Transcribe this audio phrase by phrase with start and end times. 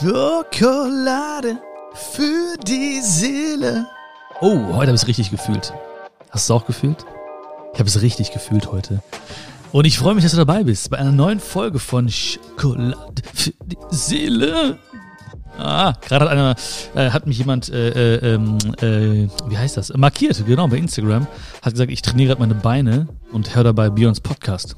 [0.00, 1.58] Schokolade
[1.94, 3.86] für die Seele.
[4.40, 5.72] Oh, heute habe ich es richtig gefühlt.
[6.30, 7.04] Hast du es auch gefühlt?
[7.72, 9.02] Ich habe es richtig gefühlt heute.
[9.70, 13.52] Und ich freue mich, dass du dabei bist bei einer neuen Folge von Schokolade für
[13.66, 14.78] die Seele.
[15.58, 16.56] Ah, gerade hat einer,
[16.96, 19.96] äh, hat mich jemand, äh, äh, ähm, äh, wie heißt das?
[19.96, 21.28] Markiert, genau, bei Instagram.
[21.62, 24.74] Hat gesagt, ich trainiere gerade meine Beine und höre dabei Björns Podcast.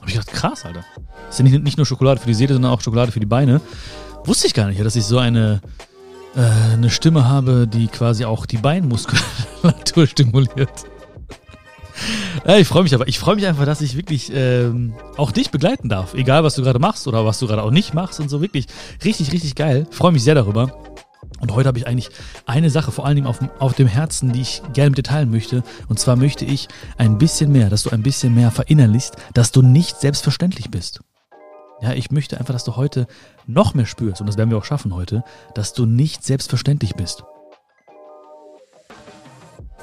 [0.00, 0.84] Hab ich gedacht, krass, Alter.
[1.28, 3.60] Ist ja nicht, nicht nur Schokolade für die Seele, sondern auch Schokolade für die Beine.
[4.24, 5.60] Wusste ich gar nicht, dass ich so eine,
[6.34, 6.40] äh,
[6.72, 10.84] eine Stimme habe, die quasi auch die Beinmuskulatur stimuliert.
[12.46, 13.06] Ja, ich freue mich aber.
[13.06, 16.14] Ich freue mich einfach, dass ich wirklich ähm, auch dich begleiten darf.
[16.14, 18.40] Egal, was du gerade machst oder was du gerade auch nicht machst und so.
[18.40, 18.66] Wirklich
[19.04, 19.86] richtig, richtig geil.
[19.90, 20.76] Freue mich sehr darüber.
[21.40, 22.10] Und heute habe ich eigentlich
[22.46, 25.30] eine Sache vor allen Dingen auf, auf dem Herzen, die ich gerne mit dir teilen
[25.30, 25.62] möchte.
[25.88, 29.62] Und zwar möchte ich ein bisschen mehr, dass du ein bisschen mehr verinnerlichst, dass du
[29.62, 31.00] nicht selbstverständlich bist.
[31.84, 33.06] Ja, ich möchte einfach, dass du heute
[33.46, 35.22] noch mehr spürst, und das werden wir auch schaffen heute,
[35.54, 37.24] dass du nicht selbstverständlich bist.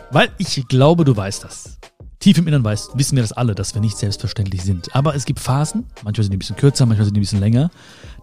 [0.10, 1.78] Weil ich glaube, du weißt das.
[2.18, 4.96] Tief im Innern weißt, wissen wir das alle, dass wir nicht selbstverständlich sind.
[4.96, 7.40] Aber es gibt Phasen, manchmal sind die ein bisschen kürzer, manchmal sind die ein bisschen
[7.40, 7.70] länger,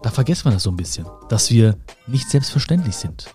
[0.03, 3.33] da vergessen wir das so ein bisschen, dass wir nicht selbstverständlich sind.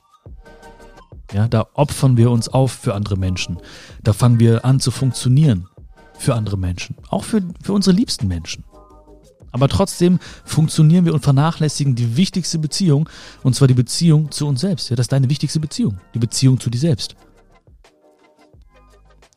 [1.33, 3.57] Ja, da opfern wir uns auf für andere Menschen.
[4.03, 5.69] Da fangen wir an zu funktionieren
[6.19, 6.97] für andere Menschen.
[7.09, 8.63] Auch für, für unsere liebsten Menschen.
[9.55, 13.09] Aber trotzdem funktionieren wir und vernachlässigen die wichtigste Beziehung,
[13.45, 14.91] und zwar die Beziehung zu uns selbst.
[14.91, 17.15] Ja, das ist deine wichtigste Beziehung, die Beziehung zu dir selbst.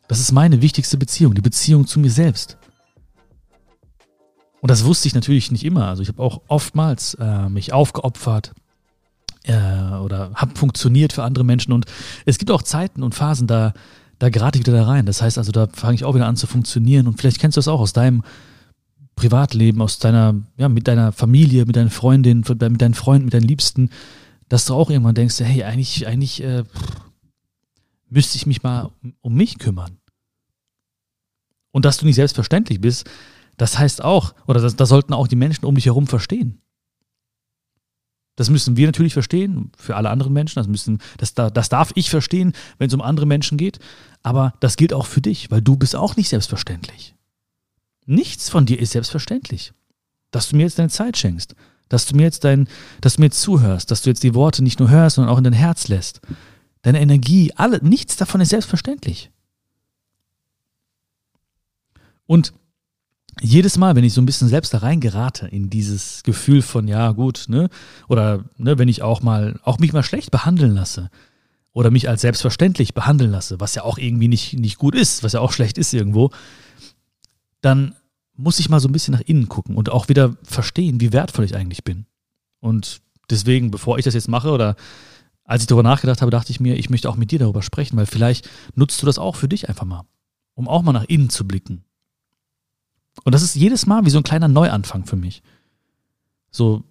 [0.08, 2.58] Das ist meine wichtigste Beziehung, die Beziehung zu mir selbst.
[4.60, 5.86] Und das wusste ich natürlich nicht immer.
[5.86, 8.54] Also ich habe auch oftmals äh, mich aufgeopfert
[9.44, 11.72] äh, oder habe funktioniert für andere Menschen.
[11.72, 11.86] Und
[12.26, 13.72] es gibt auch Zeiten und Phasen, da,
[14.18, 15.06] da gerate ich wieder da rein.
[15.06, 17.06] Das heißt also, da fange ich auch wieder an zu funktionieren.
[17.06, 18.24] Und vielleicht kennst du das auch aus deinem
[19.18, 23.48] Privatleben, aus deiner, ja, mit deiner Familie, mit deinen Freundinnen, mit deinen Freunden, mit deinen
[23.48, 23.90] Liebsten,
[24.48, 26.64] dass du auch irgendwann denkst, hey, eigentlich, eigentlich äh,
[28.08, 29.98] müsste ich mich mal um mich kümmern.
[31.72, 33.10] Und dass du nicht selbstverständlich bist,
[33.56, 36.60] das heißt auch, oder das, das sollten auch die Menschen um dich herum verstehen.
[38.36, 40.60] Das müssen wir natürlich verstehen, für alle anderen Menschen.
[40.60, 43.80] Das, müssen, das, das darf ich verstehen, wenn es um andere Menschen geht.
[44.22, 47.16] Aber das gilt auch für dich, weil du bist auch nicht selbstverständlich.
[48.08, 49.74] Nichts von dir ist selbstverständlich.
[50.30, 51.54] Dass du mir jetzt deine Zeit schenkst,
[51.90, 52.66] dass du mir jetzt dein,
[53.02, 55.38] dass du mir jetzt zuhörst, dass du jetzt die Worte nicht nur hörst, sondern auch
[55.38, 56.22] in dein Herz lässt.
[56.82, 59.30] Deine Energie, alle, nichts davon ist selbstverständlich.
[62.26, 62.54] Und
[63.40, 67.12] jedes Mal, wenn ich so ein bisschen selbst da reingerate in dieses Gefühl von, ja,
[67.12, 67.68] gut, ne,
[68.08, 71.10] oder ne, wenn ich auch mal, auch mich mal schlecht behandeln lasse
[71.72, 75.34] oder mich als selbstverständlich behandeln lasse, was ja auch irgendwie nicht, nicht gut ist, was
[75.34, 76.30] ja auch schlecht ist irgendwo,
[77.60, 77.94] dann
[78.34, 81.44] muss ich mal so ein bisschen nach innen gucken und auch wieder verstehen, wie wertvoll
[81.44, 82.06] ich eigentlich bin.
[82.60, 84.76] Und deswegen, bevor ich das jetzt mache oder
[85.44, 87.96] als ich darüber nachgedacht habe, dachte ich mir, ich möchte auch mit dir darüber sprechen,
[87.96, 90.04] weil vielleicht nutzt du das auch für dich einfach mal,
[90.54, 91.84] um auch mal nach innen zu blicken.
[93.24, 95.42] Und das ist jedes Mal wie so ein kleiner Neuanfang für mich.
[96.50, 96.84] So,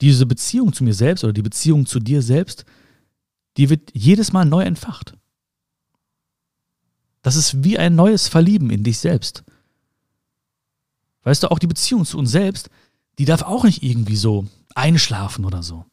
[0.00, 2.64] diese Beziehung zu mir selbst oder die Beziehung zu dir selbst,
[3.56, 5.14] die wird jedes Mal neu entfacht.
[7.20, 9.44] Das ist wie ein neues Verlieben in dich selbst.
[11.24, 12.70] Weißt du, auch die Beziehung zu uns selbst,
[13.18, 15.84] die darf auch nicht irgendwie so einschlafen oder so.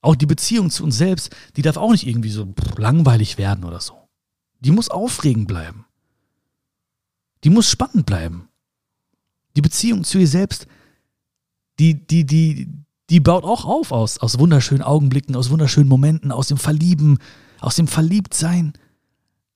[0.00, 3.80] Auch die Beziehung zu uns selbst, die darf auch nicht irgendwie so langweilig werden oder
[3.80, 4.08] so.
[4.60, 5.84] Die muss aufregend bleiben.
[7.44, 8.48] Die muss spannend bleiben.
[9.54, 10.66] Die Beziehung zu ihr selbst,
[11.78, 12.68] die, die, die,
[13.10, 17.18] die baut auch auf aus, aus wunderschönen Augenblicken, aus wunderschönen Momenten, aus dem Verlieben,
[17.60, 18.72] aus dem Verliebtsein,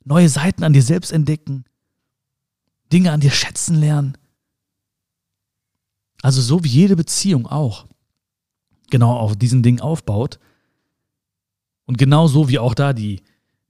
[0.04, 1.64] neue Seiten an dir selbst entdecken,
[2.92, 4.16] Dinge an dir schätzen lernen,
[6.22, 7.86] also so wie jede Beziehung auch
[8.90, 10.38] genau auf diesen Ding aufbaut
[11.86, 13.22] und genau so wie auch da die,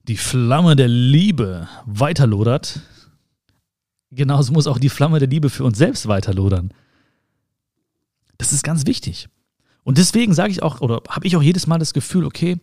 [0.07, 2.81] die Flamme der Liebe weiterlodert,
[4.11, 6.73] genauso muss auch die Flamme der Liebe für uns selbst weiterlodern.
[8.37, 9.29] Das ist ganz wichtig.
[9.83, 12.59] Und deswegen sage ich auch, oder habe ich auch jedes Mal das Gefühl, okay,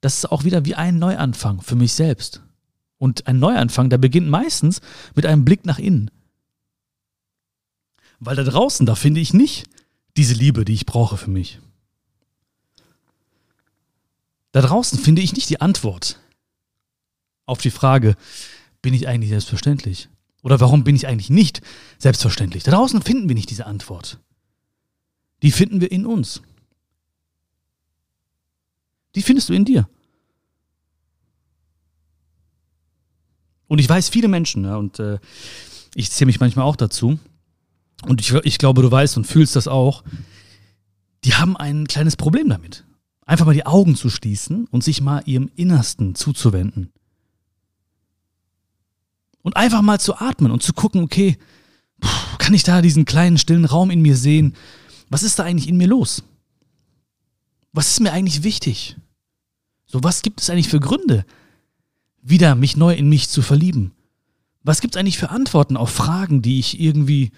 [0.00, 2.42] das ist auch wieder wie ein Neuanfang für mich selbst.
[2.98, 4.80] Und ein Neuanfang, der beginnt meistens
[5.14, 6.10] mit einem Blick nach innen.
[8.20, 9.68] Weil da draußen, da finde ich nicht
[10.16, 11.60] diese Liebe, die ich brauche für mich.
[14.52, 16.18] Da draußen finde ich nicht die Antwort
[17.46, 18.16] auf die Frage,
[18.82, 20.08] bin ich eigentlich selbstverständlich?
[20.42, 21.60] Oder warum bin ich eigentlich nicht
[21.98, 22.62] selbstverständlich?
[22.62, 24.18] Da draußen finden wir nicht diese Antwort.
[25.42, 26.42] Die finden wir in uns.
[29.14, 29.88] Die findest du in dir.
[33.66, 35.18] Und ich weiß, viele Menschen, ja, und äh,
[35.94, 37.18] ich zähle mich manchmal auch dazu,
[38.06, 40.04] und ich, ich glaube, du weißt und fühlst das auch,
[41.24, 42.84] die haben ein kleines Problem damit.
[43.26, 46.90] Einfach mal die Augen zu schließen und sich mal ihrem Innersten zuzuwenden.
[49.42, 51.38] Und einfach mal zu atmen und zu gucken, okay,
[52.38, 54.54] kann ich da diesen kleinen stillen Raum in mir sehen?
[55.10, 56.22] Was ist da eigentlich in mir los?
[57.72, 58.96] Was ist mir eigentlich wichtig?
[59.86, 61.24] So, was gibt es eigentlich für Gründe,
[62.22, 63.92] wieder mich neu in mich zu verlieben?
[64.62, 67.32] Was gibt es eigentlich für Antworten auf Fragen, die ich irgendwie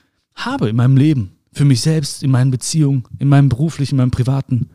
[0.45, 1.37] habe in meinem Leben?
[1.53, 4.71] Für mich selbst, in meinen Beziehungen, in meinem beruflichen, in meinem privaten?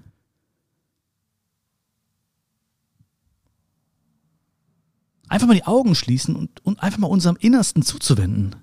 [5.27, 8.55] Einfach mal die Augen schließen und, und einfach mal unserem Innersten zuzuwenden.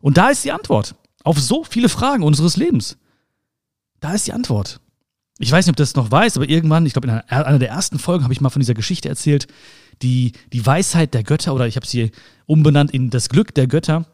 [0.00, 0.94] Und da ist die Antwort
[1.24, 2.96] auf so viele Fragen unseres Lebens.
[4.00, 4.80] Da ist die Antwort.
[5.42, 7.58] Ich weiß nicht, ob du das noch weißt, aber irgendwann, ich glaube, in einer, einer
[7.58, 9.46] der ersten Folgen habe ich mal von dieser Geschichte erzählt,
[10.02, 12.12] die, die Weisheit der Götter, oder ich habe sie
[12.44, 14.04] umbenannt in das Glück der Götter.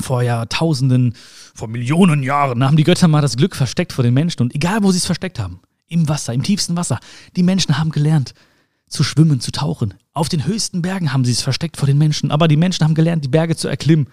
[0.00, 1.14] Vor Jahrtausenden,
[1.54, 4.42] vor Millionen Jahren haben die Götter mal das Glück versteckt vor den Menschen.
[4.42, 6.98] Und egal, wo sie es versteckt haben, im Wasser, im tiefsten Wasser,
[7.36, 8.34] die Menschen haben gelernt
[8.88, 9.94] zu schwimmen, zu tauchen.
[10.12, 12.94] Auf den höchsten Bergen haben sie es versteckt vor den Menschen, aber die Menschen haben
[12.94, 14.08] gelernt, die Berge zu erklimmen.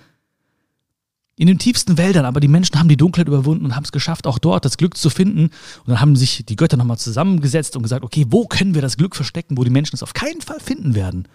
[1.38, 4.26] In den tiefsten Wäldern, aber die Menschen haben die Dunkelheit überwunden und haben es geschafft,
[4.26, 5.46] auch dort das Glück zu finden.
[5.46, 8.96] Und dann haben sich die Götter nochmal zusammengesetzt und gesagt, okay, wo können wir das
[8.96, 11.28] Glück verstecken, wo die Menschen es auf keinen Fall finden werden?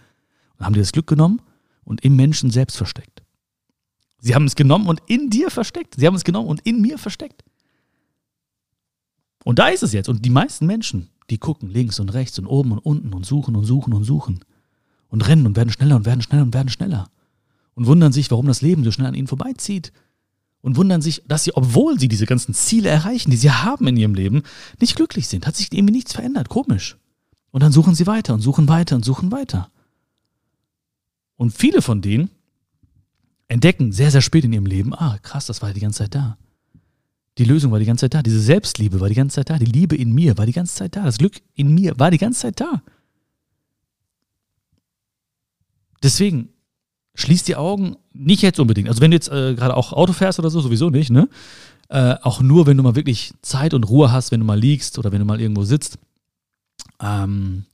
[0.57, 1.43] Und haben die das Glück genommen
[1.85, 3.23] und im Menschen selbst versteckt.
[4.21, 5.97] Sie haben es genommen und in dir versteckt.
[5.97, 7.45] Sie haben es genommen und in mir versteckt.
[9.45, 10.09] Und da ist es jetzt.
[10.09, 13.55] Und die meisten Menschen, die gucken links und rechts und oben und unten und suchen
[13.55, 14.41] und suchen und suchen
[15.09, 17.11] und rennen und werden schneller und werden schneller und werden schneller
[17.81, 19.91] und wundern sich, warum das Leben so schnell an ihnen vorbeizieht.
[20.61, 23.97] Und wundern sich, dass sie, obwohl sie diese ganzen Ziele erreichen, die sie haben in
[23.97, 24.43] ihrem Leben,
[24.79, 25.47] nicht glücklich sind.
[25.47, 26.51] Hat sich irgendwie nichts verändert.
[26.51, 26.99] Komisch.
[27.53, 29.71] Und dann suchen sie weiter und suchen weiter und suchen weiter.
[31.37, 32.29] Und viele von denen
[33.49, 36.37] entdecken sehr, sehr spät in ihrem Leben, ah, krass, das war die ganze Zeit da.
[37.39, 38.23] Die Lösung war die ganze Zeit da.
[38.23, 39.59] Diese Selbstliebe war die ganze Zeit da.
[39.59, 41.05] Die Liebe in mir war die ganze Zeit da.
[41.05, 42.83] Das Glück in mir war die ganze Zeit da.
[46.03, 46.51] Deswegen
[47.15, 48.89] schließ die Augen, nicht jetzt unbedingt.
[48.89, 51.29] Also wenn du jetzt äh, gerade auch Auto fährst oder so, sowieso nicht, ne?
[51.89, 54.99] Äh, auch nur, wenn du mal wirklich Zeit und Ruhe hast, wenn du mal liegst
[54.99, 55.99] oder wenn du mal irgendwo sitzt.
[57.03, 57.65] Ähm,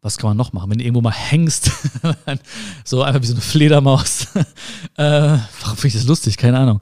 [0.00, 0.70] was kann man noch machen?
[0.70, 1.70] Wenn du irgendwo mal hängst,
[2.84, 4.26] so einfach wie so eine Fledermaus.
[4.96, 6.36] äh, warum finde ich das lustig?
[6.36, 6.80] Keine Ahnung.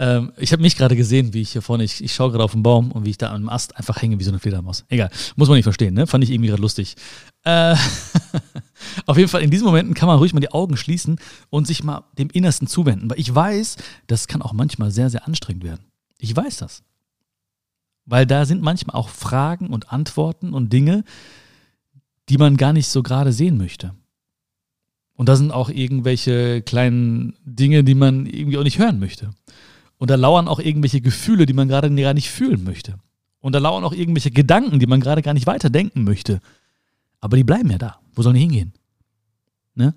[0.00, 2.52] Ähm, ich habe mich gerade gesehen, wie ich hier vorne, ich, ich schaue gerade auf
[2.52, 4.84] den Baum und wie ich da am Ast einfach hänge wie so eine Fledermaus.
[4.88, 6.06] Egal, muss man nicht verstehen, ne?
[6.06, 6.94] Fand ich irgendwie gerade lustig.
[7.42, 7.74] Äh,
[9.06, 11.18] auf jeden Fall, in diesen Momenten kann man ruhig mal die Augen schließen
[11.50, 13.10] und sich mal dem Innersten zuwenden.
[13.10, 15.84] Weil ich weiß, das kann auch manchmal sehr, sehr anstrengend werden.
[16.18, 16.84] Ich weiß das.
[18.06, 21.04] Weil da sind manchmal auch Fragen und Antworten und Dinge,
[22.28, 23.94] die man gar nicht so gerade sehen möchte.
[25.14, 29.30] Und da sind auch irgendwelche kleinen Dinge, die man irgendwie auch nicht hören möchte.
[29.98, 32.98] Und da lauern auch irgendwelche Gefühle, die man gerade gar nicht fühlen möchte.
[33.40, 36.40] Und da lauern auch irgendwelche Gedanken, die man gerade gar nicht weiterdenken möchte.
[37.20, 38.00] Aber die bleiben ja da.
[38.14, 38.72] Wo sollen die hingehen?
[39.74, 39.94] Ne?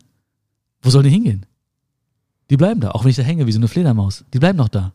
[0.81, 1.45] Wo sollen die hingehen?
[2.50, 4.25] Die bleiben da, auch wenn ich da hänge wie so eine Fledermaus.
[4.33, 4.94] Die bleiben noch da.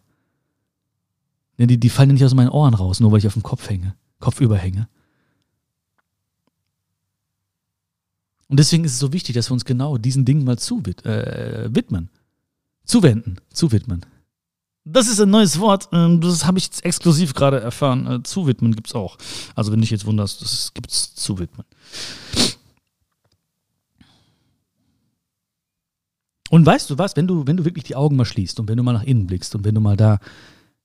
[1.59, 3.43] Ne, die, die fallen ja nicht aus meinen Ohren raus, nur weil ich auf dem
[3.43, 4.89] Kopf hänge, Kopf überhänge.
[8.49, 11.75] Und deswegen ist es so wichtig, dass wir uns genau diesen Dingen mal zu äh,
[11.75, 12.11] widmen.
[12.85, 14.07] Zuwenden, zuwidmen.
[14.89, 15.89] Das ist ein neues Wort.
[15.93, 18.07] Ähm, das habe ich exklusiv gerade erfahren.
[18.07, 19.19] Äh, zuwidmen gibt es auch.
[19.57, 21.67] Also, wenn dich jetzt wunderst, das gibt es zuwidmen.
[26.51, 28.77] Und weißt du was, wenn du, wenn du wirklich die Augen mal schließt und wenn
[28.77, 30.21] du mal nach innen blickst und wenn du mal da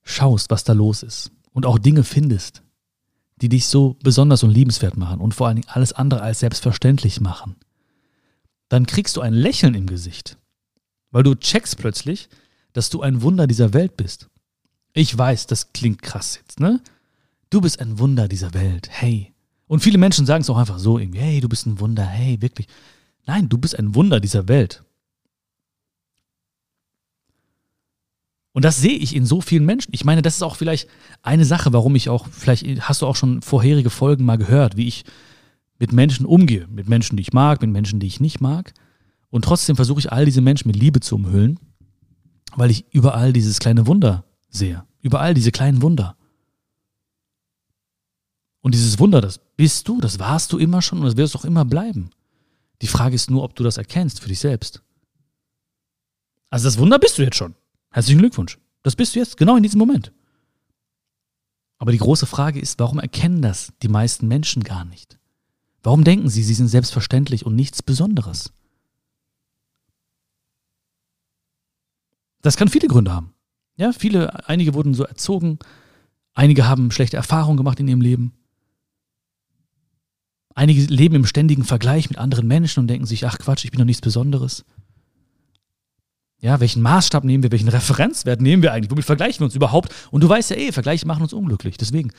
[0.02, 2.64] schaust, was da los ist und auch Dinge findest,
[3.36, 7.20] die dich so besonders und liebenswert machen und vor allen Dingen alles andere als selbstverständlich
[7.20, 7.54] machen,
[8.68, 10.38] dann kriegst du ein Lächeln im Gesicht.
[11.12, 12.28] Weil du checkst plötzlich,
[12.72, 14.28] dass du ein Wunder dieser Welt bist.
[14.94, 16.80] Ich weiß, das klingt krass jetzt, ne?
[17.50, 19.32] Du bist ein Wunder dieser Welt, hey.
[19.66, 22.40] Und viele Menschen sagen es auch einfach so irgendwie, hey, du bist ein Wunder, hey,
[22.40, 22.66] wirklich.
[23.26, 24.82] Nein, du bist ein Wunder dieser Welt.
[28.52, 29.94] Und das sehe ich in so vielen Menschen.
[29.94, 30.88] Ich meine, das ist auch vielleicht
[31.22, 34.88] eine Sache, warum ich auch, vielleicht hast du auch schon vorherige Folgen mal gehört, wie
[34.88, 35.04] ich
[35.78, 36.66] mit Menschen umgehe.
[36.68, 38.74] Mit Menschen, die ich mag, mit Menschen, die ich nicht mag.
[39.30, 41.58] Und trotzdem versuche ich all diese Menschen mit Liebe zu umhüllen
[42.56, 44.84] weil ich überall dieses kleine Wunder sehe.
[45.00, 46.16] Überall diese kleinen Wunder.
[48.60, 51.44] Und dieses Wunder, das bist du, das warst du immer schon und das wirst auch
[51.44, 52.10] immer bleiben.
[52.80, 54.82] Die Frage ist nur, ob du das erkennst für dich selbst.
[56.50, 57.54] Also das Wunder bist du jetzt schon.
[57.90, 58.58] Herzlichen Glückwunsch.
[58.82, 60.12] Das bist du jetzt, genau in diesem Moment.
[61.78, 65.18] Aber die große Frage ist, warum erkennen das die meisten Menschen gar nicht?
[65.82, 68.52] Warum denken sie, sie sind selbstverständlich und nichts Besonderes?
[72.42, 73.32] Das kann viele Gründe haben.
[73.76, 75.58] Ja, viele, einige wurden so erzogen,
[76.34, 78.34] einige haben schlechte Erfahrungen gemacht in ihrem Leben.
[80.54, 83.78] Einige leben im ständigen Vergleich mit anderen Menschen und denken sich, ach Quatsch, ich bin
[83.78, 84.64] doch nichts Besonderes.
[86.40, 88.90] Ja, welchen Maßstab nehmen wir, welchen Referenzwert nehmen wir eigentlich?
[88.90, 89.94] Womit vergleichen wir uns überhaupt?
[90.10, 91.76] Und du weißt ja eh, Vergleiche machen uns unglücklich.
[91.76, 92.10] Deswegen,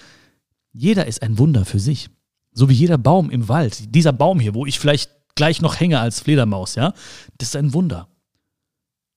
[0.72, 2.10] jeder ist ein Wunder für sich.
[2.54, 3.94] So wie jeder Baum im Wald.
[3.94, 6.94] Dieser Baum hier, wo ich vielleicht gleich noch hänge als Fledermaus, ja,
[7.38, 8.08] das ist ein Wunder.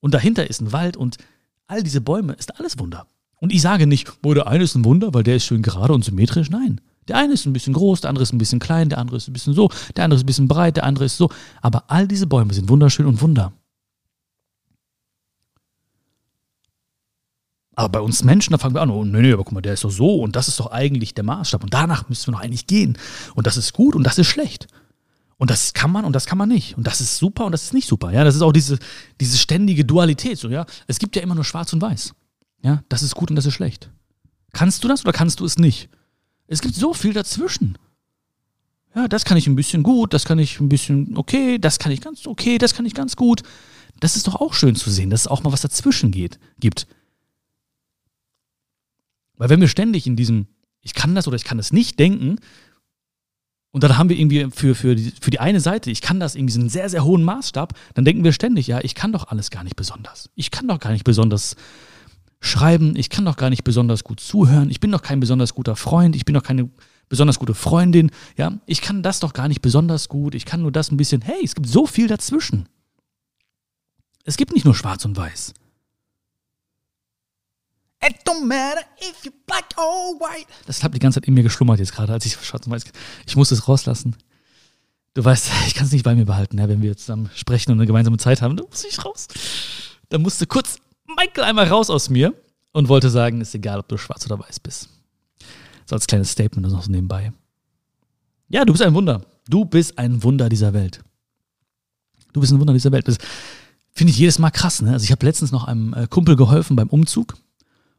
[0.01, 1.17] Und dahinter ist ein Wald und
[1.67, 3.07] all diese Bäume ist alles Wunder.
[3.39, 5.93] Und ich sage nicht, boah, der eine ist ein Wunder, weil der ist schön gerade
[5.93, 6.51] und symmetrisch.
[6.51, 6.81] Nein.
[7.09, 9.29] Der eine ist ein bisschen groß, der andere ist ein bisschen klein, der andere ist
[9.29, 11.31] ein bisschen so, der andere ist ein bisschen breit, der andere ist so.
[11.63, 13.53] Aber all diese Bäume sind wunderschön und Wunder.
[17.77, 19.75] Aber bei uns Menschen, da fangen wir an, oh, nee, nee, aber guck mal, der
[19.75, 22.41] ist doch so und das ist doch eigentlich der Maßstab und danach müssen wir noch
[22.41, 22.97] eigentlich gehen.
[23.35, 24.67] Und das ist gut und das ist schlecht.
[25.39, 26.77] Und das kann man und das kann man nicht.
[26.77, 28.11] Und das ist super und das ist nicht super.
[28.11, 28.79] Ja, das ist auch diese,
[29.21, 30.39] diese ständige Dualität.
[30.39, 32.15] So, ja, es gibt ja immer nur Schwarz und Weiß.
[32.63, 33.91] Ja, das ist gut und das ist schlecht.
[34.53, 35.91] Kannst du das oder kannst du es nicht?
[36.47, 37.77] Es gibt so viel dazwischen.
[38.95, 41.93] Ja, das kann ich ein bisschen gut, das kann ich ein bisschen okay, das kann
[41.93, 43.43] ich ganz okay, das kann ich ganz gut.
[44.01, 46.87] Das ist doch auch schön zu sehen, dass es auch mal was dazwischen geht, gibt.
[49.37, 50.47] Weil wenn wir ständig in diesem,
[50.81, 52.39] ich kann das oder ich kann das nicht denken,
[53.77, 56.35] und dann haben wir irgendwie für, für, die, für die eine Seite, ich kann das
[56.35, 59.51] irgendwie einen sehr, sehr hohen Maßstab, dann denken wir ständig, ja, ich kann doch alles
[59.51, 60.31] gar nicht besonders.
[60.35, 61.57] Ich kann doch gar nicht besonders
[62.41, 65.77] schreiben, ich kann doch gar nicht besonders gut zuhören, ich bin doch kein besonders guter
[65.77, 66.71] Freund, ich bin doch keine
[67.11, 70.73] besonders gute Freundin, ja, ich kann das doch gar nicht besonders gut, ich kann nur
[70.73, 72.71] das ein bisschen, hey, es gibt so viel dazwischen.
[74.25, 75.53] Es gibt nicht nur schwarz und weiß.
[78.05, 80.47] It don't matter if you black or white.
[80.67, 82.85] Das hat die ganze Zeit in mir geschlummert jetzt gerade, als ich schwarz und weiß.
[83.27, 84.17] Ich muss es rauslassen.
[85.15, 87.79] Du weißt, ich kann es nicht bei mir behalten, ja, wenn wir zusammen sprechen und
[87.79, 88.57] eine gemeinsame Zeit haben.
[88.57, 89.29] Da muss ich raus.
[90.11, 90.79] Da musste kurz
[91.17, 92.35] Michael einmal raus aus mir
[92.73, 94.91] und wollte sagen, ist egal, ob du schwarz oder weiß bist.
[95.87, 97.33] So als kleines Statement noch so nebenbei.
[98.49, 99.23] Ja, du bist ein Wunder.
[99.49, 101.01] Du bist ein Wunder dieser Welt.
[102.33, 103.09] Du bist ein Wunder dieser Welt.
[103.09, 103.17] Das
[103.93, 104.83] finde ich jedes Mal krass.
[104.83, 104.93] Ne?
[104.93, 107.37] Also ich habe letztens noch einem äh, Kumpel geholfen beim Umzug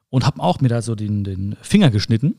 [0.09, 2.35] und habe auch mir da so den, den Finger geschnitten.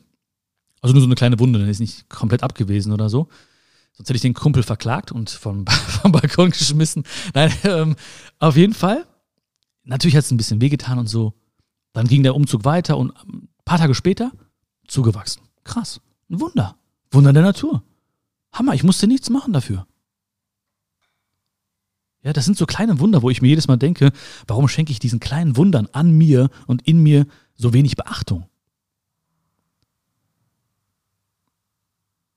[0.80, 3.28] Also nur so eine kleine Wunde, dann ist nicht komplett abgewesen oder so.
[3.92, 7.04] Sonst hätte ich den Kumpel verklagt und vom, vom Balkon geschmissen.
[7.34, 7.96] Nein, ähm,
[8.38, 9.06] auf jeden Fall.
[9.84, 11.34] Natürlich hat es ein bisschen wehgetan und so.
[11.92, 14.30] Dann ging der Umzug weiter und ein paar Tage später
[14.86, 15.42] zugewachsen.
[15.64, 16.00] Krass.
[16.30, 16.76] Ein Wunder.
[17.10, 17.82] Wunder der Natur.
[18.52, 19.86] Hammer, ich musste nichts machen dafür.
[22.28, 24.12] Ja, das sind so kleine Wunder, wo ich mir jedes Mal denke,
[24.46, 28.44] warum schenke ich diesen kleinen Wundern an mir und in mir so wenig Beachtung?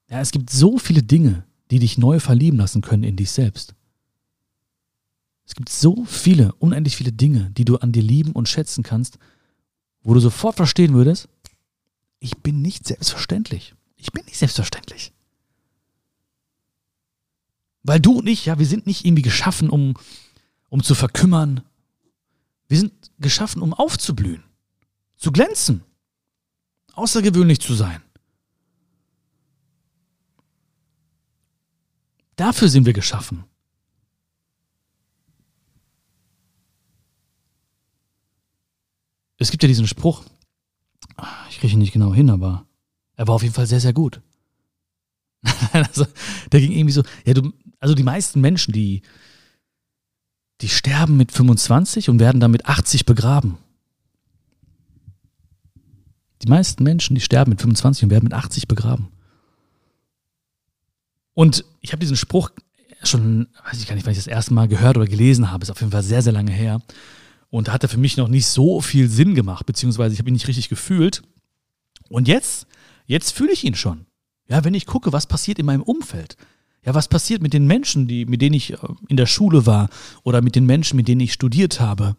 [0.09, 3.75] Ja, es gibt so viele Dinge, die dich neu verlieben lassen können in dich selbst.
[5.43, 9.17] Es gibt so viele, unendlich viele Dinge, die du an dir lieben und schätzen kannst,
[10.03, 11.27] wo du sofort verstehen würdest,
[12.19, 13.75] ich bin nicht selbstverständlich.
[13.97, 15.11] Ich bin nicht selbstverständlich.
[17.83, 19.95] Weil du und ich, ja, wir sind nicht irgendwie geschaffen, um,
[20.69, 21.61] um zu verkümmern.
[22.67, 24.43] Wir sind geschaffen, um aufzublühen
[25.21, 25.83] zu glänzen,
[26.93, 28.01] außergewöhnlich zu sein.
[32.35, 33.43] Dafür sind wir geschaffen.
[39.37, 40.23] Es gibt ja diesen Spruch,
[41.49, 42.65] ich kriege ihn nicht genau hin, aber
[43.15, 44.21] er war auf jeden Fall sehr, sehr gut.
[45.71, 46.07] also,
[46.51, 49.01] der ging irgendwie so, ja, du, also die meisten Menschen, die,
[50.61, 53.57] die sterben mit 25 und werden dann mit 80 begraben.
[56.43, 59.09] Die meisten Menschen, die sterben mit 25 und werden mit 80 begraben.
[61.33, 62.51] Und ich habe diesen Spruch
[63.03, 65.71] schon, weiß ich gar nicht, wann ich das erste Mal gehört oder gelesen habe, ist
[65.71, 66.81] auf jeden Fall sehr, sehr lange her.
[67.49, 70.29] Und da hat er für mich noch nicht so viel Sinn gemacht, beziehungsweise ich habe
[70.29, 71.23] ihn nicht richtig gefühlt.
[72.09, 72.67] Und jetzt,
[73.07, 74.05] jetzt fühle ich ihn schon.
[74.47, 76.37] Ja, wenn ich gucke, was passiert in meinem Umfeld.
[76.83, 79.89] Ja, was passiert mit den Menschen, die, mit denen ich äh, in der Schule war
[80.23, 82.15] oder mit den Menschen, mit denen ich studiert habe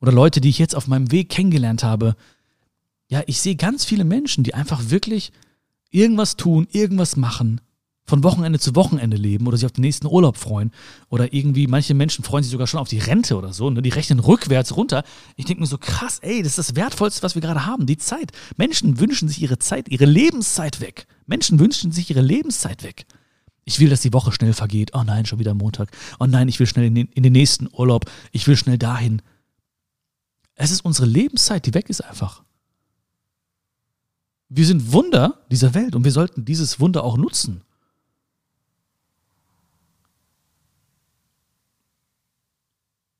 [0.00, 2.16] oder Leute, die ich jetzt auf meinem Weg kennengelernt habe,
[3.08, 5.32] ja, ich sehe ganz viele Menschen, die einfach wirklich
[5.90, 7.60] irgendwas tun, irgendwas machen,
[8.04, 10.70] von Wochenende zu Wochenende leben oder sich auf den nächsten Urlaub freuen
[11.08, 13.82] oder irgendwie, manche Menschen freuen sich sogar schon auf die Rente oder so, ne?
[13.82, 15.02] die rechnen rückwärts runter.
[15.34, 17.98] Ich denke mir so, krass, ey, das ist das Wertvollste, was wir gerade haben, die
[17.98, 18.32] Zeit.
[18.56, 21.06] Menschen wünschen sich ihre Zeit, ihre Lebenszeit weg.
[21.26, 23.06] Menschen wünschen sich ihre Lebenszeit weg.
[23.68, 24.92] Ich will, dass die Woche schnell vergeht.
[24.94, 25.90] Oh nein, schon wieder Montag.
[26.20, 28.08] Oh nein, ich will schnell in den, in den nächsten Urlaub.
[28.30, 29.20] Ich will schnell dahin.
[30.54, 32.44] Es ist unsere Lebenszeit, die weg ist einfach.
[34.48, 37.62] Wir sind Wunder dieser Welt und wir sollten dieses Wunder auch nutzen.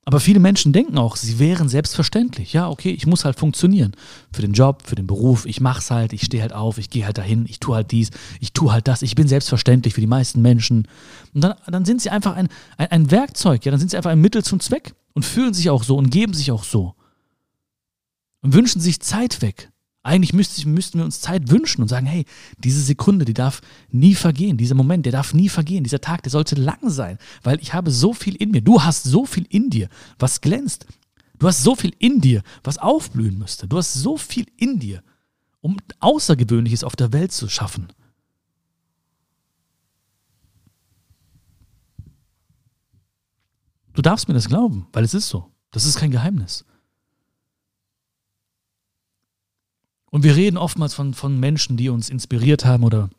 [0.09, 2.53] Aber viele Menschen denken auch, sie wären selbstverständlich.
[2.53, 3.91] Ja, okay, ich muss halt funktionieren.
[4.33, 7.05] Für den Job, für den Beruf, ich mach's halt, ich stehe halt auf, ich gehe
[7.05, 10.07] halt dahin, ich tue halt dies, ich tue halt das, ich bin selbstverständlich für die
[10.07, 10.87] meisten Menschen.
[11.35, 14.13] Und dann, dann sind sie einfach ein, ein, ein Werkzeug, ja, dann sind sie einfach
[14.13, 16.95] ein Mittel zum Zweck und fühlen sich auch so und geben sich auch so.
[18.43, 19.73] Und wünschen sich Zeit weg.
[20.07, 22.27] Eigentlich müssten, müssten wir uns Zeit wünschen und sagen, hey,
[22.59, 23.61] diese Sekunde, die darf
[23.91, 27.61] nie vergehen, dieser Moment, der darf nie vergehen, dieser Tag, der sollte lang sein, weil
[27.61, 30.87] ich habe so viel in mir, du hast so viel in dir, was glänzt.
[31.41, 33.67] Du hast so viel in dir, was aufblühen müsste.
[33.67, 35.03] Du hast so viel in dir,
[35.61, 37.89] um Außergewöhnliches auf der Welt zu schaffen.
[43.93, 45.51] Du darfst mir das glauben, weil es ist so.
[45.73, 46.65] Das ist kein Geheimnis.
[50.11, 53.11] Und wir reden oftmals von, von Menschen, die uns inspiriert haben oder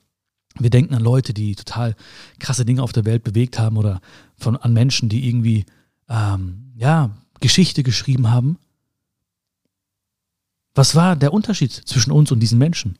[0.60, 1.96] wir denken an Leute, die total
[2.40, 4.02] krasse Dinge auf der Welt bewegt haben oder
[4.38, 5.66] von, an Menschen, die irgendwie,
[6.10, 8.58] ähm, ja, Geschichte geschrieben haben.
[10.74, 12.98] Was war der Unterschied zwischen uns und diesen Menschen?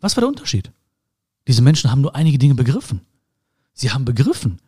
[0.00, 0.70] Was war der Unterschied?
[1.46, 3.00] Diese Menschen haben nur einige Dinge begriffen.
[3.72, 4.58] Sie haben begriffen,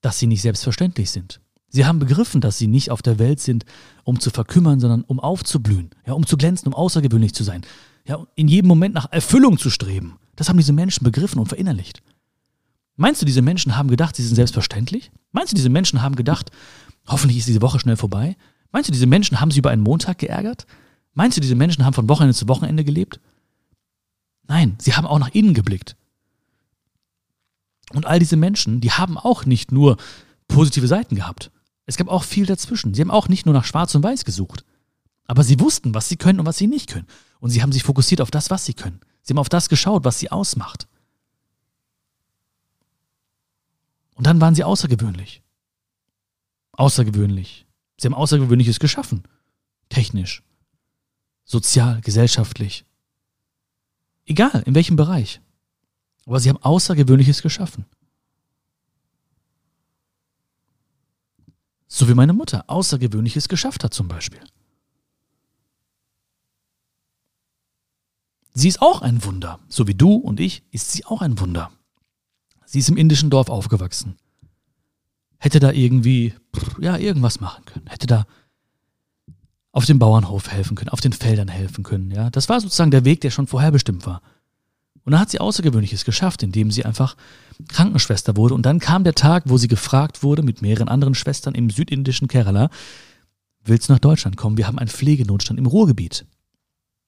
[0.00, 1.40] dass sie nicht selbstverständlich sind.
[1.74, 3.64] Sie haben begriffen, dass sie nicht auf der Welt sind,
[4.04, 7.62] um zu verkümmern, sondern um aufzublühen, ja, um zu glänzen, um außergewöhnlich zu sein,
[8.06, 10.18] ja, in jedem Moment nach Erfüllung zu streben.
[10.36, 12.02] Das haben diese Menschen begriffen und verinnerlicht.
[12.96, 15.10] Meinst du, diese Menschen haben gedacht, sie sind selbstverständlich?
[15.32, 16.50] Meinst du, diese Menschen haben gedacht,
[17.06, 18.36] hoffentlich ist diese Woche schnell vorbei?
[18.70, 20.66] Meinst du, diese Menschen haben sich über einen Montag geärgert?
[21.14, 23.18] Meinst du, diese Menschen haben von Wochenende zu Wochenende gelebt?
[24.46, 25.96] Nein, sie haben auch nach innen geblickt.
[27.94, 29.96] Und all diese Menschen, die haben auch nicht nur
[30.48, 31.50] positive Seiten gehabt.
[31.92, 32.94] Es gab auch viel dazwischen.
[32.94, 34.64] Sie haben auch nicht nur nach Schwarz und Weiß gesucht.
[35.26, 37.06] Aber sie wussten, was sie können und was sie nicht können.
[37.38, 39.00] Und sie haben sich fokussiert auf das, was sie können.
[39.20, 40.88] Sie haben auf das geschaut, was sie ausmacht.
[44.14, 45.42] Und dann waren sie außergewöhnlich.
[46.72, 47.66] Außergewöhnlich.
[47.98, 49.24] Sie haben Außergewöhnliches geschaffen.
[49.90, 50.42] Technisch,
[51.44, 52.86] sozial, gesellschaftlich.
[54.24, 55.42] Egal, in welchem Bereich.
[56.24, 57.84] Aber sie haben Außergewöhnliches geschaffen.
[61.94, 64.40] So wie meine Mutter Außergewöhnliches geschafft hat zum Beispiel.
[68.54, 69.60] Sie ist auch ein Wunder.
[69.68, 71.70] So wie du und ich ist sie auch ein Wunder.
[72.64, 74.16] Sie ist im indischen Dorf aufgewachsen.
[75.36, 76.34] Hätte da irgendwie,
[76.80, 77.86] ja, irgendwas machen können.
[77.88, 78.24] Hätte da
[79.72, 82.10] auf dem Bauernhof helfen können, auf den Feldern helfen können.
[82.10, 84.22] Ja, das war sozusagen der Weg, der schon vorherbestimmt war.
[85.04, 87.16] Und dann hat sie Außergewöhnliches geschafft, indem sie einfach
[87.68, 88.54] Krankenschwester wurde.
[88.54, 92.28] Und dann kam der Tag, wo sie gefragt wurde mit mehreren anderen Schwestern im südindischen
[92.28, 92.70] Kerala,
[93.64, 94.56] willst du nach Deutschland kommen?
[94.56, 96.26] Wir haben einen Pflegenotstand im Ruhrgebiet.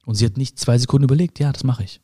[0.04, 2.00] Und sie hat nicht zwei Sekunden überlegt, ja, das mache ich.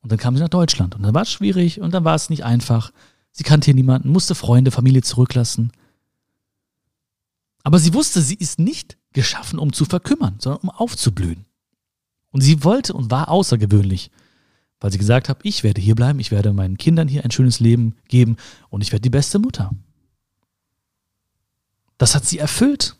[0.00, 0.94] Und dann kam sie nach Deutschland.
[0.94, 2.92] Und dann war es schwierig und dann war es nicht einfach.
[3.30, 5.72] Sie kannte hier niemanden, musste Freunde, Familie zurücklassen.
[7.62, 11.46] Aber sie wusste, sie ist nicht geschaffen, um zu verkümmern, sondern um aufzublühen.
[12.34, 14.10] Und sie wollte und war außergewöhnlich,
[14.80, 17.60] weil sie gesagt hat, ich werde hier bleiben, ich werde meinen Kindern hier ein schönes
[17.60, 18.38] Leben geben
[18.70, 19.70] und ich werde die beste Mutter.
[21.96, 22.96] Das hat sie erfüllt.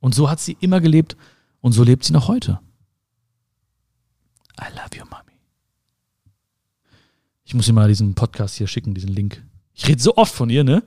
[0.00, 1.16] Und so hat sie immer gelebt
[1.60, 2.58] und so lebt sie noch heute.
[4.60, 5.38] I love you, Mommy.
[7.44, 9.44] Ich muss ihr mal diesen Podcast hier schicken, diesen Link.
[9.74, 10.82] Ich rede so oft von ihr, ne?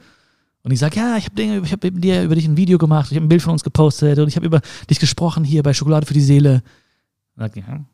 [0.64, 3.26] Und ich sage, ja, ich habe hab dir über dich ein Video gemacht, ich habe
[3.26, 6.14] ein Bild von uns gepostet und ich habe über dich gesprochen hier bei Schokolade für
[6.14, 6.62] die Seele.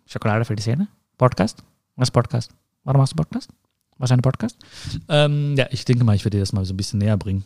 [0.05, 0.87] Schokolade für die Zähne?
[1.17, 1.63] Podcast?
[1.95, 2.51] Was Podcast?
[2.83, 3.49] Warum machst du Podcast?
[3.97, 4.57] Was ist ein Podcast?
[5.09, 7.45] Ähm, ja, ich denke mal, ich werde dir das mal so ein bisschen näher bringen.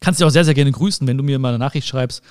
[0.00, 2.22] Kannst dich auch sehr, sehr gerne grüßen, wenn du mir mal eine Nachricht schreibst,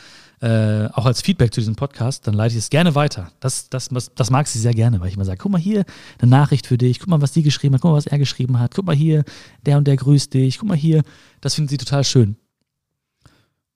[0.42, 3.32] äh, auch als Feedback zu diesem Podcast, dann leite ich es gerne weiter.
[3.40, 5.86] Das, das, das mag sie sehr gerne, weil ich immer sage, guck mal hier,
[6.20, 8.60] eine Nachricht für dich, guck mal, was die geschrieben hat, guck mal, was er geschrieben
[8.60, 9.24] hat, guck mal hier,
[9.66, 11.04] der und der grüßt dich, guck mal hier.
[11.42, 12.36] Das finden sie total schön.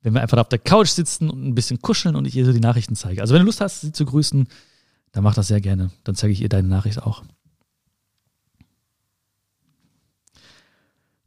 [0.01, 2.53] Wenn wir einfach auf der Couch sitzen und ein bisschen kuscheln und ich ihr so
[2.53, 3.21] die Nachrichten zeige.
[3.21, 4.47] Also wenn du Lust hast, sie zu grüßen,
[5.11, 5.91] dann mach das sehr gerne.
[6.03, 7.23] Dann zeige ich ihr deine Nachricht auch.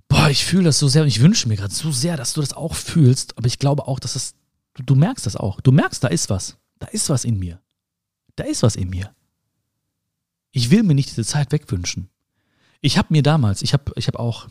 [0.09, 2.41] Boah, ich fühle das so sehr und ich wünsche mir gerade so sehr, dass du
[2.41, 3.39] das auch fühlst.
[3.39, 4.35] Aber ich glaube auch, dass das,
[4.75, 5.61] du, du merkst das auch.
[5.61, 6.59] Du merkst, da ist was.
[6.79, 7.61] Da ist was in mir.
[8.37, 9.15] Da ist was in mir.
[10.53, 12.11] Ich will mir nicht diese Zeit wegwünschen.
[12.81, 14.49] Ich habe mir damals, ich habe ich hab auch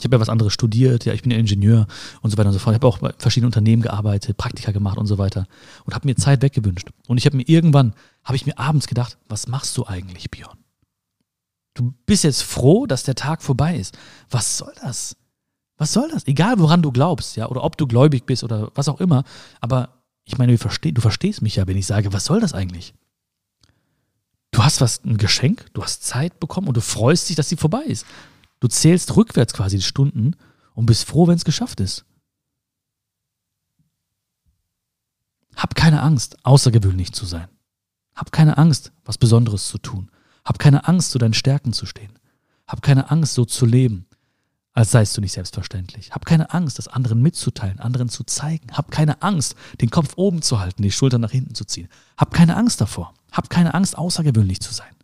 [0.00, 1.86] ich habe ja was anderes studiert, ja, ich bin ja Ingenieur
[2.22, 2.74] und so weiter und so fort.
[2.74, 5.46] Ich habe auch bei verschiedenen Unternehmen gearbeitet, Praktika gemacht und so weiter
[5.84, 6.88] und habe mir Zeit weggewünscht.
[7.06, 10.58] Und ich habe mir irgendwann, habe ich mir abends gedacht, was machst du eigentlich, Björn?
[11.74, 13.96] Du bist jetzt froh, dass der Tag vorbei ist.
[14.30, 15.16] Was soll das?
[15.76, 16.26] Was soll das?
[16.26, 19.24] Egal, woran du glaubst, ja, oder ob du gläubig bist oder was auch immer.
[19.60, 22.94] Aber ich meine, du verstehst mich ja, wenn ich sage, was soll das eigentlich?
[24.50, 27.56] Du hast was, ein Geschenk, du hast Zeit bekommen und du freust dich, dass sie
[27.56, 28.04] vorbei ist.
[28.60, 30.36] Du zählst rückwärts quasi die Stunden
[30.74, 32.04] und bist froh, wenn es geschafft ist.
[35.56, 37.48] Hab keine Angst, außergewöhnlich zu sein.
[38.14, 40.10] Hab keine Angst, was Besonderes zu tun.
[40.44, 42.12] Hab keine Angst, zu deinen Stärken zu stehen.
[42.66, 44.06] Hab keine Angst, so zu leben,
[44.72, 46.12] als seist du nicht selbstverständlich.
[46.12, 48.72] Hab keine Angst, das anderen mitzuteilen, anderen zu zeigen.
[48.72, 51.88] Hab keine Angst, den Kopf oben zu halten, die Schultern nach hinten zu ziehen.
[52.16, 53.14] Hab keine Angst davor.
[53.32, 54.94] Hab keine Angst, außergewöhnlich zu sein.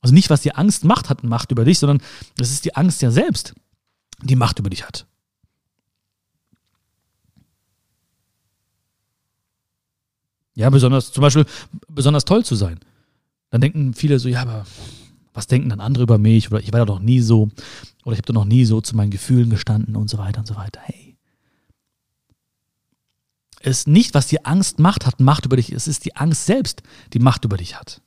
[0.00, 2.00] Also nicht, was die Angst macht, hat Macht über dich, sondern
[2.38, 3.54] es ist die Angst ja selbst,
[4.22, 5.06] die Macht über dich hat.
[10.54, 11.46] Ja, besonders, zum Beispiel,
[11.88, 12.80] besonders toll zu sein.
[13.50, 14.66] Dann denken viele so, ja, aber
[15.32, 16.50] was denken dann andere über mich?
[16.50, 17.50] Oder ich war doch noch nie so.
[18.04, 20.46] Oder ich habe doch noch nie so zu meinen Gefühlen gestanden und so weiter und
[20.46, 20.80] so weiter.
[20.82, 21.16] Hey.
[23.60, 25.70] Es ist nicht, was die Angst macht, hat Macht über dich.
[25.72, 26.82] Es ist die Angst selbst,
[27.12, 28.00] die Macht über dich hat.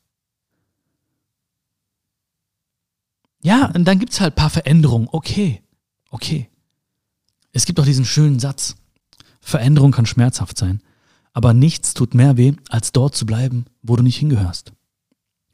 [3.43, 5.09] Ja, und dann gibt es halt ein paar Veränderungen.
[5.11, 5.61] Okay,
[6.09, 6.49] okay.
[7.51, 8.75] Es gibt auch diesen schönen Satz.
[9.41, 10.81] Veränderung kann schmerzhaft sein,
[11.33, 14.71] aber nichts tut mehr weh, als dort zu bleiben, wo du nicht hingehörst.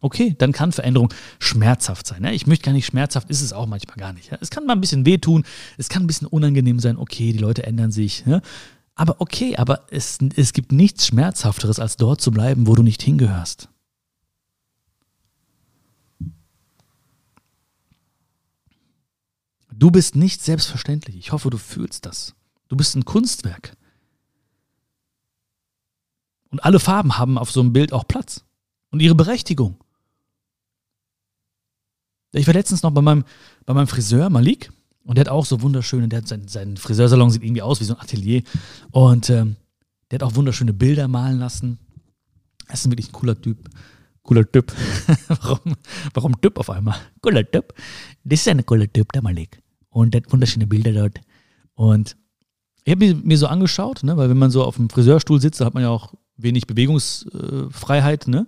[0.02, 2.24] Okay, dann kann Veränderung schmerzhaft sein.
[2.26, 4.32] Ich möchte gar nicht schmerzhaft, ist es auch manchmal gar nicht.
[4.40, 5.44] Es kann mal ein bisschen wehtun,
[5.78, 6.98] es kann ein bisschen unangenehm sein.
[6.98, 8.24] Okay, die Leute ändern sich.
[8.96, 13.02] Aber okay, aber es, es gibt nichts Schmerzhafteres, als dort zu bleiben, wo du nicht
[13.02, 13.68] hingehörst.
[19.80, 21.16] Du bist nicht selbstverständlich.
[21.16, 22.36] Ich hoffe, du fühlst das.
[22.68, 23.78] Du bist ein Kunstwerk.
[26.50, 28.44] Und alle Farben haben auf so einem Bild auch Platz
[28.92, 29.78] und ihre Berechtigung.
[32.34, 33.24] Ich war letztens noch bei meinem,
[33.66, 34.70] bei meinem Friseur, Malik,
[35.06, 37.86] und der hat auch so wunderschöne, der hat sein, sein Friseursalon sieht irgendwie aus wie
[37.86, 38.44] so ein Atelier.
[38.92, 39.56] Und ähm,
[40.12, 41.80] der hat auch wunderschöne Bilder malen lassen.
[42.68, 43.70] Er ist wirklich ein cooler Typ.
[44.24, 44.74] Cooler Typ.
[45.30, 45.78] warum,
[46.14, 47.00] warum Typ auf einmal?
[47.22, 47.74] Cooler Typ.
[48.26, 49.62] Das ist ein cooler Typ, der Malik
[50.00, 51.20] und der hat wunderschöne Bilder dort.
[51.76, 52.16] Und
[52.84, 55.66] ich habe mir, so angeschaut, ne, weil wenn man so auf dem Friseurstuhl sitzt, da
[55.66, 58.48] hat man ja auch wenig Bewegungsfreiheit, ne?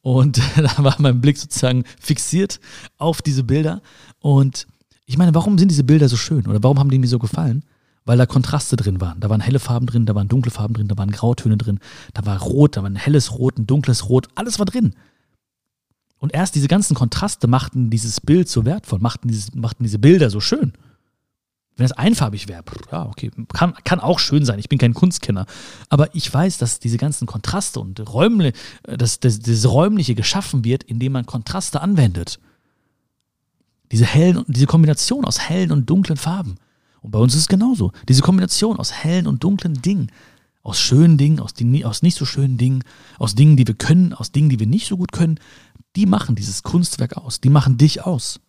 [0.00, 2.60] Und da war mein Blick sozusagen fixiert
[2.98, 3.82] auf diese Bilder.
[4.20, 4.66] Und
[5.04, 7.64] ich meine, warum sind diese Bilder so schön oder warum haben die mir so gefallen?
[8.04, 9.20] Weil da Kontraste drin waren.
[9.20, 11.80] Da waren helle Farben drin, da waren dunkle Farben drin, da waren Grautöne drin,
[12.14, 14.94] da war Rot, da war ein helles Rot, ein dunkles Rot, alles war drin.
[16.18, 20.30] Und erst diese ganzen Kontraste machten dieses Bild so wertvoll, machten, dieses, machten diese Bilder
[20.30, 20.72] so schön.
[21.76, 24.58] Wenn es einfarbig wäre, ja, okay, kann, kann auch schön sein.
[24.58, 25.44] Ich bin kein Kunstkenner.
[25.90, 28.52] Aber ich weiß, dass diese ganzen Kontraste und Räumle,
[28.84, 32.40] dass, dass das Räumliche geschaffen wird, indem man Kontraste anwendet.
[33.92, 36.56] Diese hellen, diese Kombination aus hellen und dunklen Farben.
[37.02, 37.92] Und bei uns ist es genauso.
[38.08, 40.10] Diese Kombination aus hellen und dunklen Dingen.
[40.62, 42.82] Aus schönen Dingen, aus, die, aus nicht so schönen Dingen,
[43.18, 45.38] aus Dingen, die wir können, aus Dingen, die wir nicht so gut können,
[45.94, 48.40] die machen dieses Kunstwerk aus, die machen dich aus.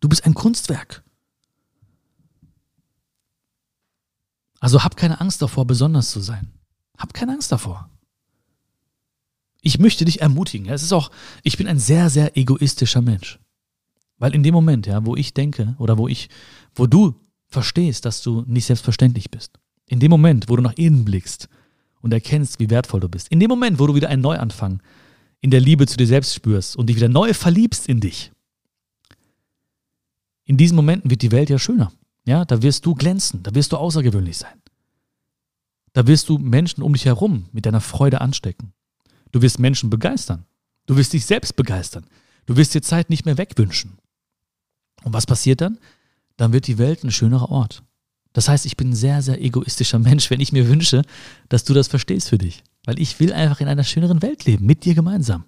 [0.00, 1.04] Du bist ein Kunstwerk.
[4.58, 6.52] Also hab keine Angst davor, besonders zu sein.
[6.98, 7.90] Hab keine Angst davor.
[9.62, 10.68] Ich möchte dich ermutigen.
[10.68, 11.10] Es ist auch,
[11.42, 13.38] ich bin ein sehr, sehr egoistischer Mensch.
[14.18, 16.28] Weil in dem Moment, ja, wo ich denke oder wo ich,
[16.74, 17.14] wo du
[17.48, 21.48] verstehst, dass du nicht selbstverständlich bist, in dem Moment, wo du nach innen blickst
[22.00, 23.28] und erkennst, wie wertvoll du bist.
[23.28, 24.82] In dem Moment, wo du wieder einen Neuanfang
[25.40, 28.30] in der Liebe zu dir selbst spürst und dich wieder neu verliebst in dich,
[30.50, 31.92] in diesen Momenten wird die Welt ja schöner.
[32.24, 34.60] Ja, da wirst du glänzen, da wirst du außergewöhnlich sein.
[35.92, 38.72] Da wirst du Menschen um dich herum mit deiner Freude anstecken.
[39.30, 40.46] Du wirst Menschen begeistern.
[40.86, 42.04] Du wirst dich selbst begeistern.
[42.46, 43.98] Du wirst dir Zeit nicht mehr wegwünschen.
[45.04, 45.78] Und was passiert dann?
[46.36, 47.84] Dann wird die Welt ein schönerer Ort.
[48.32, 51.02] Das heißt, ich bin ein sehr, sehr egoistischer Mensch, wenn ich mir wünsche,
[51.48, 52.64] dass du das verstehst für dich.
[52.84, 55.44] Weil ich will einfach in einer schöneren Welt leben, mit dir gemeinsam.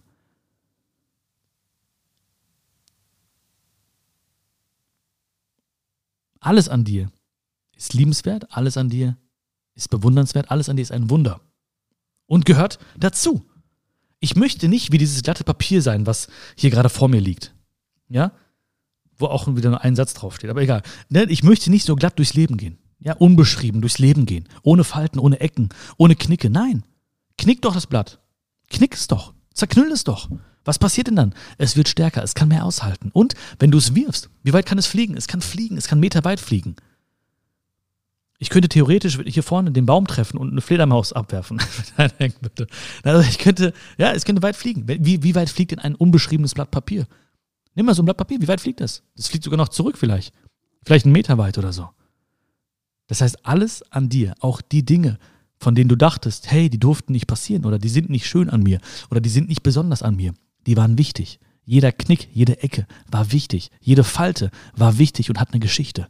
[6.43, 7.11] Alles an dir
[7.75, 9.17] ist liebenswert, alles an dir
[9.75, 11.41] ist bewundernswert, alles an dir ist ein Wunder.
[12.27, 13.47] Und gehört dazu.
[14.21, 17.55] Ich möchte nicht wie dieses glatte Papier sein, was hier gerade vor mir liegt.
[18.09, 18.33] Ja?
[19.23, 20.83] wo auch wieder nur ein Satz draufsteht, aber egal.
[21.29, 22.79] Ich möchte nicht so glatt durchs Leben gehen.
[22.99, 24.49] Ja, unbeschrieben durchs Leben gehen.
[24.63, 26.51] Ohne Falten, ohne Ecken, ohne Knicke.
[26.51, 26.85] Nein.
[27.39, 28.21] Knick doch das Blatt.
[28.69, 29.35] Knick es doch.
[29.55, 30.29] Zerknüll es doch.
[30.65, 31.35] Was passiert denn dann?
[31.59, 33.11] Es wird stärker, es kann mehr aushalten.
[33.13, 35.17] Und wenn du es wirfst, wie weit kann es fliegen?
[35.17, 36.77] Es kann fliegen, es kann Meter weit fliegen.
[38.39, 41.63] Ich könnte theoretisch hier vorne den Baum treffen und eine Fledermaus abwerfen.
[43.05, 44.85] also ich könnte, ja, es könnte weit fliegen.
[44.87, 47.07] Wie, wie weit fliegt denn ein unbeschriebenes Blatt Papier?
[47.75, 49.03] Nimm mal so ein Blatt Papier, wie weit fliegt das?
[49.17, 50.35] Das fliegt sogar noch zurück vielleicht.
[50.85, 51.89] Vielleicht einen Meter weit oder so.
[53.07, 55.19] Das heißt, alles an dir, auch die Dinge,
[55.59, 58.63] von denen du dachtest, hey, die durften nicht passieren oder die sind nicht schön an
[58.63, 60.35] mir oder die sind nicht besonders an mir,
[60.67, 61.41] die waren wichtig.
[61.65, 63.71] Jeder Knick, jede Ecke war wichtig.
[63.81, 66.09] Jede Falte war wichtig und hat eine Geschichte.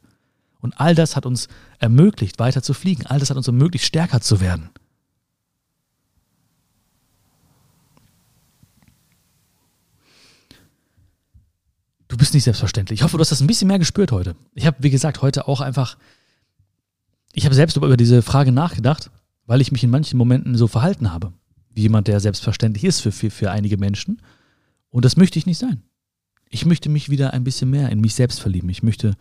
[0.61, 3.07] Und all das hat uns ermöglicht, weiter zu fliegen.
[3.07, 4.71] All das hat uns ermöglicht, stärker zu werden.
[12.13, 13.01] Du bist nicht selbstverständlich.
[13.01, 14.37] Ich hoffe, du hast das ein bisschen mehr gespürt heute.
[14.55, 15.97] Ich habe, wie gesagt, heute auch einfach,
[17.33, 19.11] ich habe selbst über diese Frage nachgedacht,
[19.47, 21.33] weil ich mich in manchen Momenten so verhalten habe.
[21.71, 24.21] Wie jemand, der selbstverständlich ist für, für, für einige Menschen.
[24.93, 25.83] Und das möchte ich nicht sein.
[26.49, 28.69] Ich möchte mich wieder ein bisschen mehr in mich selbst verlieben.
[28.69, 29.17] Ich möchte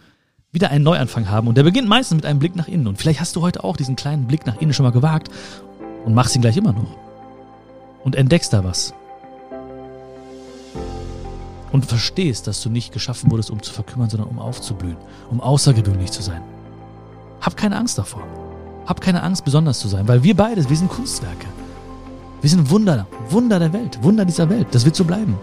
[0.51, 1.47] wieder einen Neuanfang haben.
[1.47, 2.87] Und der beginnt meistens mit einem Blick nach innen.
[2.87, 5.29] Und vielleicht hast du heute auch diesen kleinen Blick nach innen schon mal gewagt
[6.05, 6.95] und machst ihn gleich immer noch.
[8.03, 8.93] Und entdeckst da was
[11.71, 14.97] und verstehst, dass du nicht geschaffen wurdest, um zu verkümmern, sondern um aufzublühen,
[15.29, 16.41] um außergewöhnlich zu sein.
[17.39, 18.23] Hab keine Angst davor.
[18.85, 21.47] Hab keine Angst, besonders zu sein, weil wir beide, wir sind Kunstwerke.
[22.41, 24.67] Wir sind Wunder, Wunder der Welt, Wunder dieser Welt.
[24.71, 25.37] Das wird so bleiben.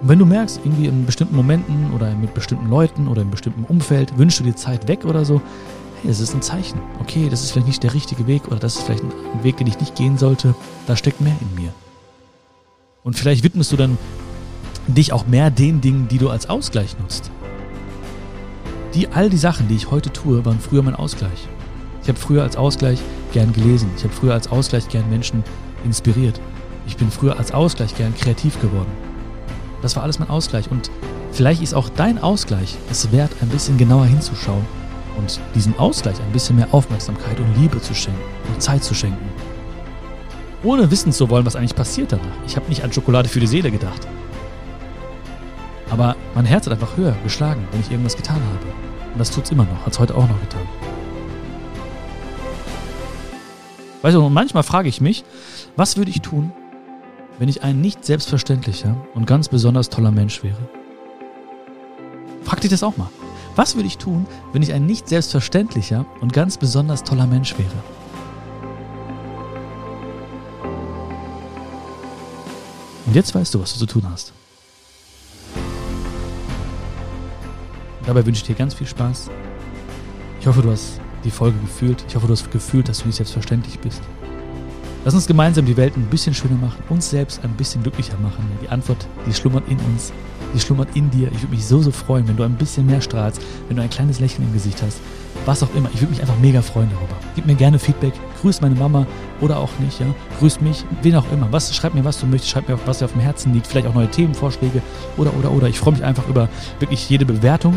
[0.00, 3.64] Und wenn du merkst, irgendwie in bestimmten Momenten oder mit bestimmten Leuten oder in bestimmten
[3.64, 5.42] Umfeld wünschst du dir Zeit weg oder so,
[6.00, 6.80] hey, es ist ein Zeichen.
[7.00, 9.66] Okay, das ist vielleicht nicht der richtige Weg oder das ist vielleicht ein Weg, den
[9.66, 10.54] ich nicht gehen sollte.
[10.86, 11.72] Da steckt mehr in mir.
[13.02, 13.98] Und vielleicht widmest du dann
[14.86, 17.30] dich auch mehr den Dingen, die du als Ausgleich nutzt.
[18.94, 21.46] Die, all die Sachen, die ich heute tue, waren früher mein Ausgleich.
[22.02, 23.00] Ich habe früher als Ausgleich
[23.32, 23.90] gern gelesen.
[23.96, 25.44] Ich habe früher als Ausgleich gern Menschen
[25.84, 26.40] inspiriert.
[26.86, 29.09] Ich bin früher als Ausgleich gern kreativ geworden.
[29.82, 30.70] Das war alles mein Ausgleich.
[30.70, 30.90] Und
[31.32, 34.66] vielleicht ist auch dein Ausgleich es wert, ein bisschen genauer hinzuschauen
[35.16, 38.20] und diesem Ausgleich ein bisschen mehr Aufmerksamkeit und Liebe zu schenken
[38.52, 39.28] und Zeit zu schenken
[40.62, 42.24] ohne wissen zu wollen, was eigentlich passiert danach.
[42.46, 44.06] Ich habe nicht an Schokolade für die Seele gedacht.
[45.90, 49.12] Aber mein Herz hat einfach höher geschlagen, wenn ich irgendwas getan habe.
[49.12, 50.62] Und das tut es immer noch, hat es heute auch noch getan.
[54.02, 55.24] Weißt du, manchmal frage ich mich,
[55.76, 56.52] was würde ich tun,
[57.40, 60.68] wenn ich ein nicht selbstverständlicher und ganz besonders toller Mensch wäre?
[62.44, 63.08] Frag dich das auch mal.
[63.56, 67.70] Was würde ich tun, wenn ich ein nicht selbstverständlicher und ganz besonders toller Mensch wäre?
[73.06, 74.34] Und jetzt weißt du, was du zu tun hast.
[78.06, 79.30] dabei wünsche ich dir ganz viel Spaß.
[80.40, 82.04] Ich hoffe, du hast die Folge gefühlt.
[82.08, 84.02] Ich hoffe, du hast gefühlt, dass du nicht selbstverständlich bist.
[85.02, 88.44] Lass uns gemeinsam die Welt ein bisschen schöner machen, uns selbst ein bisschen glücklicher machen.
[88.62, 90.12] Die Antwort, die schlummert in uns,
[90.54, 91.28] die schlummert in dir.
[91.32, 93.88] Ich würde mich so, so freuen, wenn du ein bisschen mehr strahlst, wenn du ein
[93.88, 94.98] kleines Lächeln im Gesicht hast.
[95.46, 95.88] Was auch immer.
[95.94, 97.16] Ich würde mich einfach mega freuen darüber.
[97.34, 98.12] Gib mir gerne Feedback.
[98.42, 99.06] Grüß meine Mama
[99.40, 100.06] oder auch nicht, ja.
[100.38, 101.48] Grüß mich, wen auch immer.
[101.50, 102.52] Was, schreib mir, was du möchtest.
[102.52, 103.66] Schreib mir, was dir auf dem Herzen liegt.
[103.66, 104.82] Vielleicht auch neue Themenvorschläge
[105.16, 105.68] oder, oder, oder.
[105.68, 107.74] Ich freue mich einfach über wirklich jede Bewertung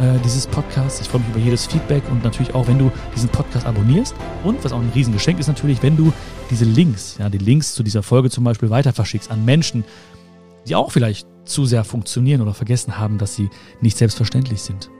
[0.00, 1.00] äh, dieses Podcasts.
[1.00, 4.14] Ich freue mich über jedes Feedback und natürlich auch, wenn du diesen Podcast abonnierst.
[4.44, 6.12] Und was auch ein Riesengeschenk ist natürlich, wenn du
[6.50, 9.84] diese Links, ja, die Links zu dieser Folge zum Beispiel weiter verschickst an Menschen,
[10.66, 13.50] die auch vielleicht zu sehr funktionieren oder vergessen haben, dass sie
[13.80, 14.90] nicht selbstverständlich sind.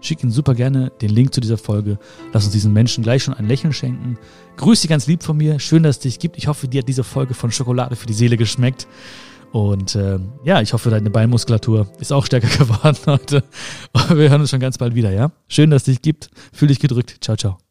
[0.00, 1.98] Schick ihnen super gerne den Link zu dieser Folge.
[2.32, 4.16] Lass uns diesen Menschen gleich schon ein Lächeln schenken.
[4.56, 5.58] Grüß dich ganz lieb von mir.
[5.58, 6.38] Schön, dass es dich gibt.
[6.38, 8.86] Ich hoffe, dir hat diese Folge von Schokolade für die Seele geschmeckt.
[9.52, 13.44] Und äh, ja, ich hoffe, deine Beinmuskulatur ist auch stärker geworden heute.
[14.14, 15.30] Wir hören uns schon ganz bald wieder, ja?
[15.48, 16.30] Schön, dass es dich gibt.
[16.52, 17.16] Fühl dich gedrückt.
[17.20, 17.67] Ciao, ciao.